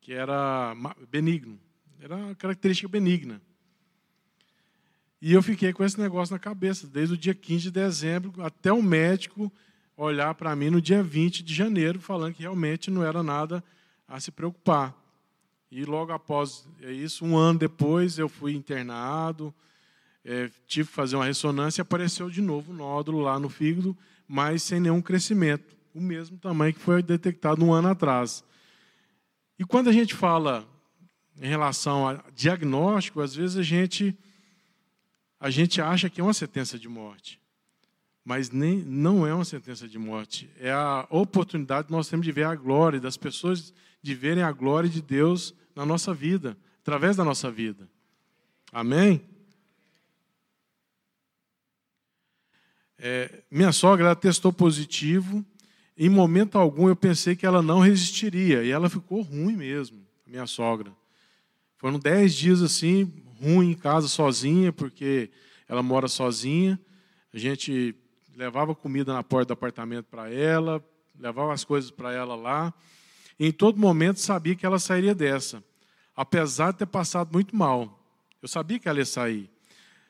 que 0.00 0.12
era 0.12 0.76
benigno. 1.10 1.58
Era 1.98 2.14
uma 2.14 2.34
característica 2.36 2.88
benigna. 2.88 3.42
E 5.20 5.32
eu 5.32 5.42
fiquei 5.42 5.72
com 5.72 5.84
esse 5.84 5.98
negócio 5.98 6.32
na 6.32 6.38
cabeça, 6.38 6.86
desde 6.86 7.14
o 7.14 7.18
dia 7.18 7.34
15 7.34 7.64
de 7.64 7.70
dezembro 7.72 8.32
até 8.42 8.72
o 8.72 8.82
médico 8.82 9.52
olhar 9.96 10.32
para 10.34 10.54
mim 10.54 10.70
no 10.70 10.80
dia 10.80 11.02
20 11.02 11.42
de 11.42 11.52
janeiro, 11.52 12.00
falando 12.00 12.34
que 12.34 12.42
realmente 12.42 12.90
não 12.90 13.04
era 13.04 13.22
nada 13.22 13.62
a 14.06 14.20
se 14.20 14.30
preocupar. 14.30 14.94
E 15.70 15.84
logo 15.84 16.12
após 16.12 16.66
isso, 16.80 17.24
um 17.24 17.36
ano 17.36 17.58
depois, 17.58 18.18
eu 18.18 18.28
fui 18.28 18.54
internado, 18.54 19.52
é, 20.24 20.50
tive 20.66 20.88
que 20.88 20.94
fazer 20.94 21.16
uma 21.16 21.24
ressonância 21.24 21.80
e 21.80 21.82
apareceu 21.82 22.30
de 22.30 22.40
novo 22.40 22.72
um 22.72 22.76
nódulo 22.76 23.20
lá 23.20 23.38
no 23.38 23.48
fígado, 23.48 23.96
mas 24.26 24.62
sem 24.62 24.78
nenhum 24.78 25.02
crescimento. 25.02 25.76
O 25.94 26.00
mesmo 26.00 26.38
tamanho 26.38 26.72
que 26.72 26.80
foi 26.80 27.02
detectado 27.02 27.64
um 27.64 27.72
ano 27.72 27.88
atrás. 27.88 28.44
E 29.58 29.64
quando 29.64 29.88
a 29.88 29.92
gente 29.92 30.14
fala 30.14 30.66
em 31.40 31.48
relação 31.48 32.08
a 32.08 32.22
diagnóstico, 32.34 33.20
às 33.20 33.34
vezes 33.34 33.56
a 33.56 33.62
gente, 33.62 34.16
a 35.40 35.50
gente 35.50 35.80
acha 35.80 36.10
que 36.10 36.20
é 36.20 36.24
uma 36.24 36.34
sentença 36.34 36.78
de 36.78 36.88
morte 36.88 37.40
mas 38.28 38.50
nem, 38.50 38.76
não 38.82 39.26
é 39.26 39.32
uma 39.32 39.42
sentença 39.42 39.88
de 39.88 39.98
morte. 39.98 40.50
É 40.60 40.70
a 40.70 41.06
oportunidade 41.08 41.86
que 41.86 41.92
nós 41.92 42.10
temos 42.10 42.26
de 42.26 42.30
ver 42.30 42.44
a 42.44 42.54
glória, 42.54 43.00
das 43.00 43.16
pessoas 43.16 43.72
de 44.02 44.14
verem 44.14 44.42
a 44.42 44.52
glória 44.52 44.86
de 44.86 45.00
Deus 45.00 45.54
na 45.74 45.86
nossa 45.86 46.12
vida, 46.12 46.54
através 46.82 47.16
da 47.16 47.24
nossa 47.24 47.50
vida. 47.50 47.88
Amém? 48.70 49.22
É, 52.98 53.44
minha 53.50 53.72
sogra 53.72 54.14
testou 54.14 54.52
positivo. 54.52 55.42
Em 55.96 56.10
momento 56.10 56.58
algum 56.58 56.86
eu 56.86 56.94
pensei 56.94 57.34
que 57.34 57.46
ela 57.46 57.62
não 57.62 57.80
resistiria. 57.80 58.62
E 58.62 58.70
ela 58.70 58.90
ficou 58.90 59.22
ruim 59.22 59.56
mesmo, 59.56 60.06
minha 60.26 60.46
sogra. 60.46 60.92
Foram 61.78 61.98
dez 61.98 62.34
dias 62.34 62.60
assim, 62.60 63.10
ruim 63.40 63.70
em 63.70 63.74
casa 63.74 64.08
sozinha, 64.08 64.72
porque 64.72 65.30
ela 65.68 65.82
mora 65.82 66.08
sozinha. 66.08 66.78
A 67.32 67.38
gente 67.38 67.94
levava 68.36 68.74
comida 68.74 69.12
na 69.12 69.22
porta 69.22 69.46
do 69.46 69.52
apartamento 69.52 70.06
para 70.06 70.32
ela, 70.32 70.84
levava 71.18 71.52
as 71.52 71.64
coisas 71.64 71.90
para 71.90 72.12
ela 72.12 72.34
lá. 72.34 72.72
E 73.38 73.46
em 73.46 73.52
todo 73.52 73.78
momento 73.78 74.20
sabia 74.20 74.54
que 74.54 74.66
ela 74.66 74.78
sairia 74.78 75.14
dessa, 75.14 75.62
apesar 76.16 76.72
de 76.72 76.78
ter 76.78 76.86
passado 76.86 77.32
muito 77.32 77.54
mal. 77.54 77.98
Eu 78.40 78.48
sabia 78.48 78.78
que 78.78 78.88
ela 78.88 78.98
ia 78.98 79.04
sair. 79.04 79.50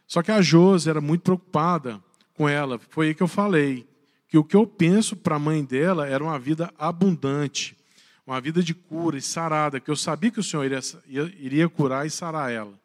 Só 0.06 0.22
que 0.22 0.30
a 0.30 0.40
Josi 0.40 0.88
era 0.88 1.00
muito 1.00 1.22
preocupada 1.22 2.02
com 2.34 2.48
ela. 2.48 2.78
Foi 2.90 3.08
aí 3.08 3.14
que 3.14 3.22
eu 3.22 3.28
falei 3.28 3.86
que 4.28 4.38
o 4.38 4.44
que 4.44 4.56
eu 4.56 4.66
penso 4.66 5.16
para 5.16 5.36
a 5.36 5.38
mãe 5.38 5.64
dela 5.64 6.06
era 6.06 6.22
uma 6.22 6.38
vida 6.38 6.72
abundante, 6.78 7.76
uma 8.26 8.40
vida 8.40 8.62
de 8.62 8.74
cura 8.74 9.16
e 9.16 9.22
sarada, 9.22 9.80
que 9.80 9.90
eu 9.90 9.96
sabia 9.96 10.30
que 10.30 10.40
o 10.40 10.42
Senhor 10.42 10.64
iria, 10.64 10.80
iria 11.38 11.68
curar 11.68 12.06
e 12.06 12.10
sarar 12.10 12.52
ela. 12.52 12.78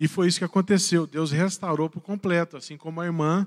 E 0.00 0.08
foi 0.08 0.28
isso 0.28 0.38
que 0.38 0.44
aconteceu. 0.46 1.06
Deus 1.06 1.30
restaurou 1.30 1.90
por 1.90 2.00
completo, 2.00 2.56
assim 2.56 2.78
como 2.78 3.02
a 3.02 3.04
irmã 3.04 3.46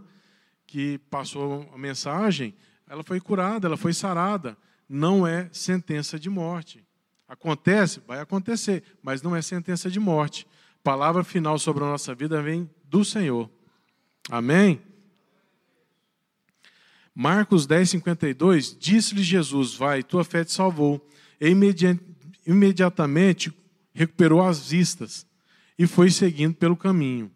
que 0.68 1.00
passou 1.10 1.68
a 1.74 1.78
mensagem, 1.78 2.54
ela 2.88 3.04
foi 3.04 3.20
curada, 3.20 3.68
ela 3.68 3.76
foi 3.76 3.92
sarada. 3.92 4.56
Não 4.88 5.26
é 5.26 5.50
sentença 5.52 6.20
de 6.20 6.30
morte. 6.30 6.86
Acontece? 7.28 8.02
Vai 8.08 8.20
acontecer, 8.20 8.84
mas 9.02 9.24
não 9.24 9.36
é 9.36 9.42
sentença 9.42 9.90
de 9.90 10.00
morte. 10.00 10.46
Palavra 10.84 11.24
final 11.24 11.58
sobre 11.58 11.84
a 11.84 11.88
nossa 11.88 12.14
vida 12.14 12.40
vem 12.40 12.70
do 12.86 13.04
Senhor. 13.04 13.50
Amém? 14.30 14.80
Marcos 17.16 17.66
10, 17.66 17.90
52, 17.90 18.78
disse-lhe 18.80 19.24
Jesus: 19.24 19.74
Vai, 19.74 20.04
tua 20.04 20.24
fé 20.24 20.44
te 20.44 20.52
salvou. 20.52 21.04
E 21.42 21.48
imediatamente 22.46 23.52
recuperou 23.94 24.42
as 24.42 24.70
vistas 24.70 25.26
e 25.77 25.88
foi 25.88 26.10
seguindo 26.10 26.56
pelo 26.56 26.75
caminho. 26.75 27.32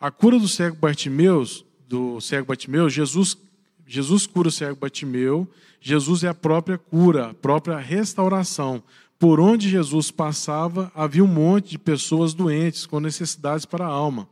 A 0.00 0.10
cura 0.10 0.38
do 0.38 0.48
cego 0.48 0.76
Bartimeus 0.76 1.64
do 1.90 2.20
cego 2.20 2.46
Batimeu, 2.46 2.88
Jesus, 2.88 3.36
Jesus 3.84 4.24
cura 4.24 4.46
o 4.46 4.52
cego 4.52 4.76
Batimeu, 4.76 5.48
Jesus 5.80 6.22
é 6.22 6.28
a 6.28 6.34
própria 6.34 6.78
cura, 6.78 7.30
a 7.30 7.34
própria 7.34 7.78
restauração. 7.78 8.80
Por 9.18 9.40
onde 9.40 9.68
Jesus 9.68 10.12
passava, 10.12 10.92
havia 10.94 11.24
um 11.24 11.26
monte 11.26 11.70
de 11.70 11.78
pessoas 11.78 12.32
doentes, 12.32 12.86
com 12.86 13.00
necessidades 13.00 13.66
para 13.66 13.84
a 13.84 13.90
alma. 13.90 14.28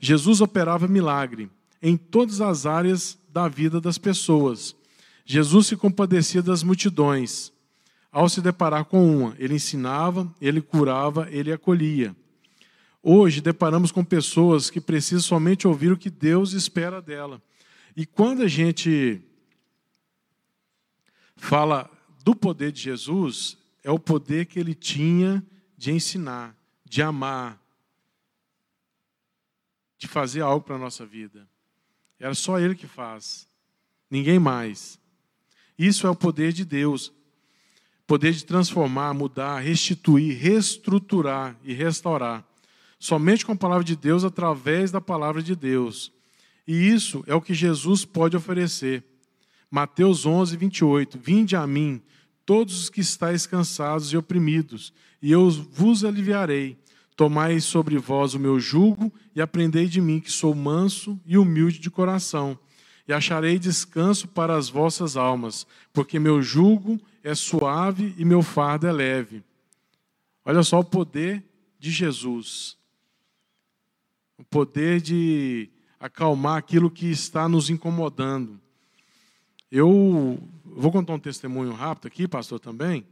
Jesus 0.00 0.40
operava 0.40 0.88
milagre 0.88 1.50
em 1.82 1.94
todas 1.94 2.40
as 2.40 2.64
áreas 2.64 3.18
da 3.30 3.48
vida 3.48 3.82
das 3.82 3.98
pessoas. 3.98 4.74
Jesus 5.26 5.66
se 5.66 5.76
compadecia 5.76 6.42
das 6.42 6.62
multidões. 6.62 7.52
Ao 8.10 8.30
se 8.30 8.40
deparar 8.40 8.86
com 8.86 9.06
uma, 9.06 9.36
ele 9.38 9.56
ensinava, 9.56 10.26
ele 10.40 10.62
curava, 10.62 11.28
ele 11.30 11.52
acolhia. 11.52 12.16
Hoje 13.02 13.40
deparamos 13.40 13.92
com 13.92 14.04
pessoas 14.04 14.70
que 14.70 14.80
precisam 14.80 15.20
somente 15.20 15.68
ouvir 15.68 15.92
o 15.92 15.96
que 15.96 16.10
Deus 16.10 16.52
espera 16.52 17.00
dela. 17.00 17.40
E 17.96 18.04
quando 18.04 18.42
a 18.42 18.48
gente 18.48 19.22
fala 21.36 21.90
do 22.24 22.34
poder 22.34 22.72
de 22.72 22.80
Jesus, 22.80 23.56
é 23.82 23.90
o 23.90 23.98
poder 23.98 24.46
que 24.46 24.58
ele 24.58 24.74
tinha 24.74 25.44
de 25.76 25.92
ensinar, 25.92 26.56
de 26.84 27.00
amar, 27.00 27.60
de 29.96 30.08
fazer 30.08 30.40
algo 30.40 30.64
para 30.64 30.76
a 30.76 30.78
nossa 30.78 31.06
vida. 31.06 31.48
Era 32.18 32.34
só 32.34 32.58
ele 32.58 32.74
que 32.74 32.86
faz, 32.86 33.48
ninguém 34.10 34.38
mais. 34.38 34.98
Isso 35.78 36.06
é 36.06 36.10
o 36.10 36.16
poder 36.16 36.52
de 36.52 36.64
Deus. 36.64 37.12
Poder 38.06 38.32
de 38.32 38.44
transformar, 38.44 39.12
mudar, 39.14 39.60
restituir, 39.60 40.36
reestruturar 40.36 41.56
e 41.62 41.72
restaurar. 41.74 42.47
Somente 42.98 43.46
com 43.46 43.52
a 43.52 43.56
palavra 43.56 43.84
de 43.84 43.94
Deus, 43.94 44.24
através 44.24 44.90
da 44.90 45.00
palavra 45.00 45.42
de 45.42 45.54
Deus. 45.54 46.12
E 46.66 46.88
isso 46.88 47.22
é 47.26 47.34
o 47.34 47.40
que 47.40 47.54
Jesus 47.54 48.04
pode 48.04 48.36
oferecer. 48.36 49.04
Mateus 49.70 50.26
11, 50.26 50.56
28. 50.56 51.18
Vinde 51.18 51.54
a 51.54 51.66
mim, 51.66 52.00
todos 52.44 52.82
os 52.82 52.90
que 52.90 53.00
estáis 53.00 53.46
cansados 53.46 54.12
e 54.12 54.16
oprimidos, 54.16 54.92
e 55.20 55.30
eu 55.30 55.50
vos 55.50 56.04
aliviarei. 56.04 56.78
Tomai 57.14 57.60
sobre 57.60 57.98
vós 57.98 58.34
o 58.34 58.38
meu 58.38 58.60
jugo 58.60 59.12
e 59.34 59.42
aprendei 59.42 59.86
de 59.86 60.00
mim, 60.00 60.20
que 60.20 60.30
sou 60.30 60.54
manso 60.54 61.20
e 61.26 61.36
humilde 61.36 61.80
de 61.80 61.90
coração, 61.90 62.56
e 63.08 63.12
acharei 63.12 63.58
descanso 63.58 64.28
para 64.28 64.56
as 64.56 64.68
vossas 64.68 65.16
almas, 65.16 65.66
porque 65.92 66.18
meu 66.18 66.40
jugo 66.40 66.98
é 67.24 67.34
suave 67.34 68.14
e 68.16 68.24
meu 68.24 68.40
fardo 68.40 68.86
é 68.86 68.92
leve. 68.92 69.42
Olha 70.44 70.62
só 70.62 70.78
o 70.78 70.84
poder 70.84 71.44
de 71.78 71.90
Jesus. 71.90 72.77
O 74.38 74.44
poder 74.44 75.00
de 75.00 75.68
acalmar 75.98 76.56
aquilo 76.56 76.90
que 76.90 77.06
está 77.10 77.48
nos 77.48 77.70
incomodando. 77.70 78.60
Eu 79.70 80.38
vou 80.64 80.90
contar 80.92 81.14
um 81.14 81.18
testemunho 81.18 81.72
rápido 81.72 82.06
aqui, 82.06 82.26
pastor, 82.26 82.60
também. 82.60 83.04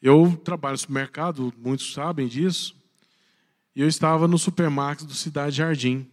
Eu 0.00 0.36
trabalho 0.44 0.74
no 0.74 0.78
supermercado, 0.78 1.52
muitos 1.56 1.92
sabem 1.92 2.28
disso, 2.28 2.76
e 3.74 3.80
eu 3.80 3.88
estava 3.88 4.28
no 4.28 4.38
supermercado 4.38 5.06
do 5.06 5.14
Cidade 5.14 5.56
Jardim. 5.56 6.06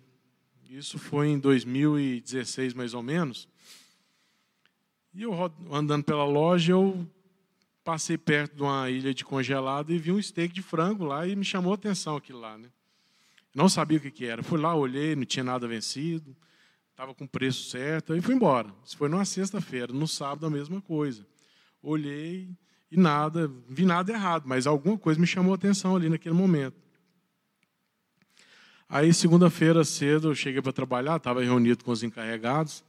Isso 0.69 0.97
foi 0.97 1.27
em 1.27 1.39
2016, 1.39 2.73
mais 2.73 2.93
ou 2.93 3.03
menos. 3.03 3.49
E 5.13 5.23
eu 5.23 5.33
andando 5.71 6.03
pela 6.03 6.23
loja, 6.23 6.73
eu 6.73 7.05
passei 7.83 8.17
perto 8.17 8.55
de 8.55 8.61
uma 8.61 8.89
ilha 8.89 9.13
de 9.13 9.25
congelado 9.25 9.91
e 9.91 9.97
vi 9.97 10.11
um 10.11 10.21
steak 10.21 10.53
de 10.53 10.61
frango 10.61 11.03
lá 11.03 11.27
e 11.27 11.35
me 11.35 11.43
chamou 11.43 11.71
a 11.71 11.75
atenção 11.75 12.15
aquilo 12.15 12.39
lá, 12.39 12.57
né? 12.57 12.69
Não 13.53 13.67
sabia 13.67 13.97
o 13.97 14.01
que, 14.01 14.11
que 14.11 14.25
era. 14.25 14.43
Fui 14.43 14.59
lá, 14.59 14.75
olhei, 14.75 15.15
não 15.15 15.25
tinha 15.25 15.43
nada 15.43 15.67
vencido, 15.67 16.35
estava 16.91 17.13
com 17.13 17.23
o 17.23 17.27
preço 17.27 17.69
certo, 17.69 18.15
e 18.15 18.21
fui 18.21 18.35
embora. 18.35 18.73
Isso 18.85 18.97
foi 18.97 19.09
numa 19.09 19.25
sexta-feira, 19.25 19.91
no 19.91 20.07
sábado 20.07 20.45
a 20.45 20.49
mesma 20.49 20.81
coisa. 20.81 21.25
Olhei 21.81 22.49
e 22.91 22.97
nada, 22.97 23.51
vi 23.67 23.85
nada 23.85 24.11
errado, 24.11 24.43
mas 24.45 24.67
alguma 24.67 24.97
coisa 24.97 25.19
me 25.19 25.27
chamou 25.27 25.53
a 25.53 25.55
atenção 25.55 25.95
ali 25.95 26.09
naquele 26.09 26.35
momento. 26.35 26.77
Aí, 28.87 29.13
segunda-feira 29.13 29.83
cedo, 29.83 30.29
eu 30.29 30.35
cheguei 30.35 30.61
para 30.61 30.73
trabalhar, 30.73 31.17
estava 31.17 31.43
reunido 31.43 31.83
com 31.83 31.91
os 31.91 32.01
encarregados. 32.01 32.83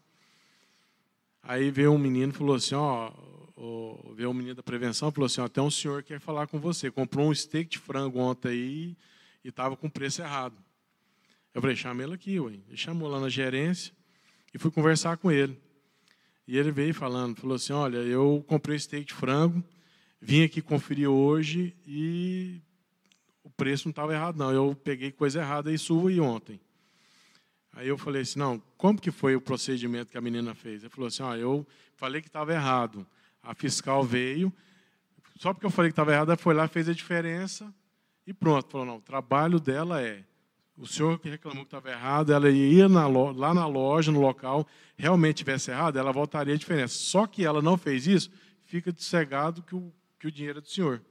Aí 1.43 1.71
veio 1.71 1.93
um 1.93 1.99
menino 1.99 2.33
e 2.33 2.35
falou 2.35 2.57
assim: 2.57 2.75
Ó, 2.75 3.13
veio 4.15 4.31
um 4.31 4.35
menino 4.35 4.55
da 4.55 4.63
prevenção 4.63 5.11
falou 5.13 5.27
assim: 5.27 5.43
Ó, 5.43 5.49
tem 5.49 5.63
um 5.63 5.71
senhor 5.71 6.03
que 6.03 6.15
quer 6.15 6.21
falar 6.21 6.47
com 6.47 6.59
você. 6.59 6.91
Comprou 6.91 7.29
um 7.29 7.35
steak 7.35 7.71
de 7.73 7.79
frango 7.79 8.19
ontem 8.19 8.49
aí 8.49 8.97
e 9.45 9.49
estava 9.49 9.77
com 9.77 9.89
preço 9.89 10.23
errado. 10.23 10.57
Eu 11.55 11.61
falei: 11.61 11.77
chama 11.77 12.03
ele 12.03 12.15
aqui, 12.15 12.39
ué. 12.39 12.53
Ele 12.69 12.77
chamou 12.77 13.09
lá 13.09 13.21
na 13.21 13.29
gerência 13.29 13.93
e 14.53 14.59
fui 14.59 14.71
conversar 14.71 15.17
com 15.17 15.31
ele. 15.31 15.59
E 16.47 16.57
ele 16.57 16.71
veio 16.71 16.95
falando: 16.95 17.37
falou 17.37 17.57
assim: 17.57 17.73
Olha, 17.73 17.99
eu 17.99 18.45
comprei 18.47 18.79
steak 18.79 19.07
de 19.07 19.15
frango, 19.15 19.63
vim 20.21 20.45
aqui 20.45 20.61
conferir 20.63 21.09
hoje 21.09 21.77
e 21.87 22.61
o 23.43 23.51
preço 23.51 23.89
não 23.89 23.91
estava 23.91 24.13
errado, 24.13 24.37
não. 24.37 24.53
Eu 24.53 24.75
peguei 24.75 25.11
coisa 25.11 25.41
errada 25.41 25.73
e 25.73 25.79
subi 25.79 26.21
ontem. 26.21 26.61
Aí 27.73 27.89
eu 27.89 27.97
falei 27.97 28.23
assim, 28.23 28.39
não, 28.39 28.61
como 28.77 29.01
que 29.01 29.13
foi 29.13 29.37
o 29.37 29.41
procedimento 29.41 30.11
que 30.11 30.19
a 30.19 30.21
menina 30.21 30.55
fez? 30.55 30.83
Ele 30.83 30.91
falou 30.91 31.07
assim, 31.07 31.23
ó, 31.23 31.37
eu 31.37 31.67
falei 31.95 32.21
que 32.21 32.27
estava 32.27 32.53
errado. 32.53 33.07
A 33.43 33.55
fiscal 33.55 34.03
veio, 34.03 34.53
só 35.37 35.55
porque 35.55 35.67
eu 35.67 35.71
falei 35.71 35.91
que 35.91 35.93
estava 35.93 36.13
errado, 36.13 36.29
ela 36.29 36.37
foi 36.37 36.53
lá, 36.53 36.67
fez 36.67 36.89
a 36.89 36.93
diferença 36.93 37.73
e 38.31 38.33
pronto. 38.33 38.71
Falou, 38.71 38.87
não, 38.87 38.97
o 38.97 39.01
trabalho 39.01 39.59
dela 39.59 40.01
é, 40.01 40.23
o 40.77 40.87
senhor 40.87 41.19
que 41.19 41.29
reclamou 41.29 41.65
que 41.65 41.67
estava 41.67 41.91
errado, 41.91 42.33
ela 42.33 42.49
ia 42.49 42.89
na 42.89 43.07
lá 43.07 43.53
na 43.53 43.67
loja, 43.67 44.13
no 44.13 44.21
local, 44.21 44.67
realmente 44.97 45.39
tivesse 45.39 45.71
errado, 45.71 45.99
ela 45.99 46.13
voltaria 46.13 46.55
a 46.55 46.57
diferença. 46.57 46.95
Só 46.95 47.27
que 47.27 47.45
ela 47.45 47.61
não 47.61 47.77
fez 47.77 48.07
isso, 48.07 48.31
fica 48.65 48.95
cegado 48.97 49.63
que 49.63 49.75
o, 49.75 49.93
que 50.19 50.29
o 50.29 50.33
dinheiro 50.33 50.59
é 50.59 50.63
do 50.63 50.69
senhor. 50.69 51.03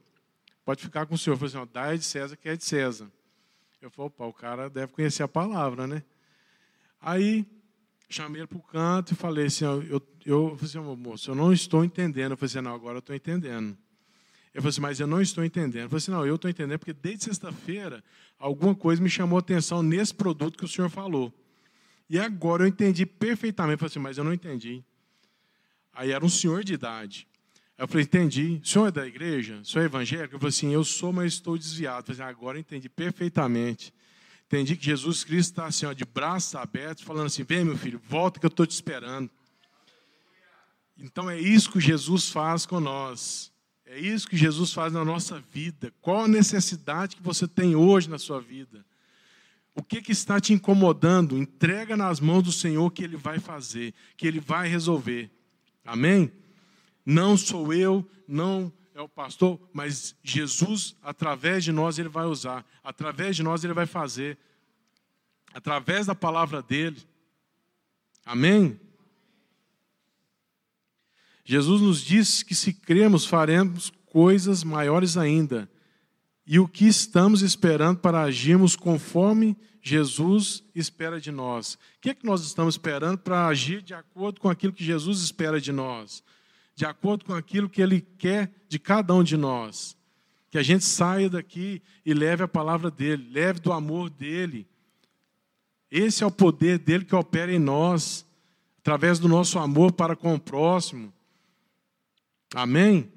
Pode 0.64 0.82
ficar 0.82 1.04
com 1.04 1.14
o 1.14 1.18
senhor. 1.18 1.36
Falei 1.36 1.48
assim, 1.48 1.58
ó, 1.58 1.66
dá 1.70 1.92
é 1.92 1.96
de 1.96 2.04
César 2.04 2.36
que 2.36 2.48
é 2.48 2.56
de 2.56 2.64
César. 2.64 3.10
Eu 3.82 3.90
falei, 3.90 4.06
opa, 4.06 4.24
o 4.24 4.32
cara 4.32 4.70
deve 4.70 4.92
conhecer 4.92 5.22
a 5.22 5.28
palavra, 5.28 5.86
né? 5.86 6.02
Aí 7.00 7.46
chamei 8.08 8.40
ele 8.40 8.48
para 8.48 8.58
o 8.58 8.62
canto 8.62 9.12
e 9.12 9.16
falei 9.16 9.46
assim, 9.46 9.64
eu, 9.64 9.82
eu, 9.82 10.02
eu 10.24 10.56
falei 10.56 10.64
assim, 10.64 11.02
moço, 11.02 11.30
eu 11.30 11.34
não 11.34 11.52
estou 11.52 11.84
entendendo. 11.84 12.32
Eu 12.32 12.36
falei 12.36 12.50
assim, 12.50 12.60
não, 12.60 12.74
agora 12.74 12.96
eu 12.96 13.00
estou 13.00 13.14
entendendo. 13.14 13.76
Eu 14.52 14.62
falei 14.62 14.70
assim, 14.70 14.80
mas 14.80 15.00
eu 15.00 15.06
não 15.06 15.20
estou 15.20 15.44
entendendo. 15.44 15.84
Eu 15.84 15.88
falei 15.88 15.98
assim, 15.98 16.10
não, 16.10 16.26
eu 16.26 16.34
estou 16.34 16.50
entendendo 16.50 16.78
porque 16.78 16.92
desde 16.92 17.24
sexta-feira 17.24 18.02
alguma 18.38 18.74
coisa 18.74 19.00
me 19.00 19.08
chamou 19.08 19.36
a 19.36 19.40
atenção 19.40 19.82
nesse 19.82 20.14
produto 20.14 20.58
que 20.58 20.64
o 20.64 20.68
senhor 20.68 20.88
falou. 20.88 21.32
E 22.08 22.18
agora 22.18 22.64
eu 22.64 22.66
entendi 22.66 23.06
perfeitamente. 23.06 23.74
Eu 23.74 23.78
falei 23.78 23.90
assim, 23.90 24.00
mas 24.00 24.18
eu 24.18 24.24
não 24.24 24.32
entendi. 24.32 24.82
Aí 25.92 26.10
era 26.10 26.24
um 26.24 26.28
senhor 26.28 26.64
de 26.64 26.74
idade. 26.74 27.28
Eu 27.78 27.86
falei, 27.86 28.04
entendi. 28.04 28.60
O 28.62 28.66
senhor 28.66 28.88
é 28.88 28.90
da 28.90 29.06
igreja? 29.06 29.60
O 29.60 29.64
senhor 29.64 29.84
é 29.84 29.86
evangélico? 29.86 30.34
Eu 30.34 30.38
falei 30.40 30.50
assim, 30.50 30.72
eu 30.72 30.84
sou, 30.84 31.12
mas 31.12 31.34
estou 31.34 31.56
desviado. 31.56 32.00
Eu 32.00 32.14
falei 32.14 32.20
assim, 32.22 32.30
agora 32.30 32.58
eu 32.58 32.60
entendi 32.60 32.88
perfeitamente. 32.88 33.94
Entendi 34.50 34.74
que 34.74 34.84
Jesus 34.84 35.22
Cristo 35.22 35.50
está 35.50 35.66
assim, 35.66 35.86
ó, 35.86 35.92
de 35.92 36.04
braços 36.04 36.56
abertos, 36.56 37.04
falando 37.04 37.26
assim: 37.26 37.44
vem, 37.44 37.64
meu 37.64 37.78
filho, 37.78 38.02
volta 38.04 38.40
que 38.40 38.44
eu 38.44 38.48
estou 38.48 38.66
te 38.66 38.72
esperando. 38.72 39.30
Então 40.98 41.30
é 41.30 41.38
isso 41.38 41.70
que 41.70 41.78
Jesus 41.78 42.28
faz 42.28 42.66
com 42.66 42.80
nós. 42.80 43.52
É 43.92 43.98
isso 43.98 44.28
que 44.28 44.36
Jesus 44.36 44.72
faz 44.72 44.92
na 44.92 45.04
nossa 45.04 45.40
vida. 45.40 45.92
Qual 46.00 46.22
a 46.22 46.28
necessidade 46.28 47.16
que 47.16 47.22
você 47.24 47.48
tem 47.48 47.74
hoje 47.74 48.08
na 48.08 48.20
sua 48.20 48.40
vida? 48.40 48.86
O 49.74 49.82
que, 49.82 50.00
que 50.00 50.12
está 50.12 50.38
te 50.38 50.52
incomodando? 50.52 51.36
Entrega 51.36 51.96
nas 51.96 52.20
mãos 52.20 52.44
do 52.44 52.52
Senhor 52.52 52.88
que 52.92 53.02
Ele 53.02 53.16
vai 53.16 53.40
fazer, 53.40 53.92
que 54.16 54.28
Ele 54.28 54.38
vai 54.38 54.68
resolver. 54.68 55.28
Amém? 55.84 56.30
Não 57.04 57.36
sou 57.36 57.74
eu, 57.74 58.08
não 58.28 58.72
é 58.94 59.00
o 59.00 59.08
pastor, 59.08 59.58
mas 59.72 60.14
Jesus, 60.22 60.94
através 61.02 61.64
de 61.64 61.72
nós, 61.72 61.98
ele 61.98 62.08
vai 62.08 62.26
usar, 62.26 62.64
através 62.84 63.34
de 63.34 63.42
nós, 63.42 63.64
ele 63.64 63.72
vai 63.72 63.86
fazer, 63.86 64.38
através 65.52 66.06
da 66.06 66.14
palavra 66.14 66.62
dele. 66.62 67.02
Amém? 68.24 68.78
Jesus 71.44 71.80
nos 71.80 72.02
diz 72.02 72.42
que 72.42 72.54
se 72.54 72.72
cremos, 72.72 73.26
faremos 73.26 73.92
coisas 74.06 74.62
maiores 74.64 75.16
ainda. 75.16 75.68
E 76.46 76.58
o 76.58 76.66
que 76.66 76.86
estamos 76.86 77.42
esperando 77.42 77.98
para 77.98 78.22
agirmos 78.22 78.76
conforme 78.76 79.56
Jesus 79.82 80.62
espera 80.74 81.20
de 81.20 81.30
nós? 81.30 81.74
O 81.74 81.78
que 82.00 82.10
é 82.10 82.14
que 82.14 82.26
nós 82.26 82.44
estamos 82.44 82.74
esperando 82.74 83.18
para 83.18 83.46
agir 83.46 83.82
de 83.82 83.94
acordo 83.94 84.40
com 84.40 84.48
aquilo 84.48 84.72
que 84.72 84.84
Jesus 84.84 85.20
espera 85.20 85.60
de 85.60 85.72
nós? 85.72 86.22
de 86.80 86.86
acordo 86.86 87.26
com 87.26 87.34
aquilo 87.34 87.68
que 87.68 87.82
Ele 87.82 88.00
quer 88.00 88.50
de 88.66 88.78
cada 88.78 89.12
um 89.12 89.22
de 89.22 89.36
nós. 89.36 89.94
Que 90.50 90.56
a 90.56 90.62
gente 90.62 90.82
saia 90.82 91.28
daqui 91.28 91.82
e 92.06 92.14
leve 92.14 92.42
a 92.42 92.48
palavra 92.48 92.90
dEle, 92.90 93.28
leve 93.30 93.60
do 93.60 93.70
amor 93.70 94.08
dEle. 94.08 94.66
Esse 95.90 96.24
é 96.24 96.26
o 96.26 96.30
poder 96.30 96.78
dEle 96.78 97.04
que 97.04 97.14
opera 97.14 97.52
em 97.52 97.58
nós, 97.58 98.24
através 98.78 99.18
do 99.18 99.28
nosso 99.28 99.58
amor 99.58 99.92
para 99.92 100.16
com 100.16 100.34
o 100.34 100.40
próximo. 100.40 101.12
Amém? 102.54 103.08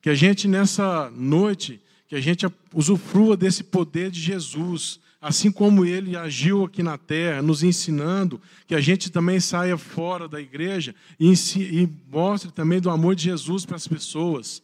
Que 0.00 0.10
a 0.10 0.14
gente 0.14 0.46
nessa 0.46 1.10
noite, 1.10 1.80
que 2.06 2.14
a 2.14 2.20
gente 2.20 2.46
usufrua 2.72 3.36
desse 3.36 3.64
poder 3.64 4.10
de 4.10 4.20
Jesus, 4.20 5.00
assim 5.20 5.50
como 5.50 5.84
ele 5.84 6.16
agiu 6.16 6.64
aqui 6.64 6.82
na 6.82 6.96
terra, 6.96 7.42
nos 7.42 7.62
ensinando, 7.62 8.40
que 8.66 8.74
a 8.74 8.80
gente 8.80 9.10
também 9.10 9.40
saia 9.40 9.76
fora 9.76 10.28
da 10.28 10.40
igreja 10.40 10.94
e, 11.18 11.32
e 11.56 11.88
mostre 12.10 12.52
também 12.52 12.80
do 12.80 12.90
amor 12.90 13.14
de 13.14 13.24
Jesus 13.24 13.64
para 13.66 13.76
as 13.76 13.88
pessoas. 13.88 14.62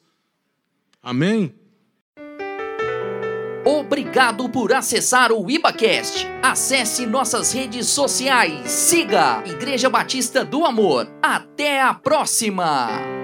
Amém? 1.02 1.52
Obrigado 3.64 4.48
por 4.48 4.72
acessar 4.72 5.32
o 5.32 5.50
IbaCast. 5.50 6.26
Acesse 6.42 7.06
nossas 7.06 7.52
redes 7.52 7.86
sociais. 7.86 8.70
Siga 8.70 9.42
Igreja 9.46 9.88
Batista 9.88 10.44
do 10.44 10.64
Amor. 10.64 11.08
Até 11.22 11.80
a 11.80 11.94
próxima! 11.94 13.23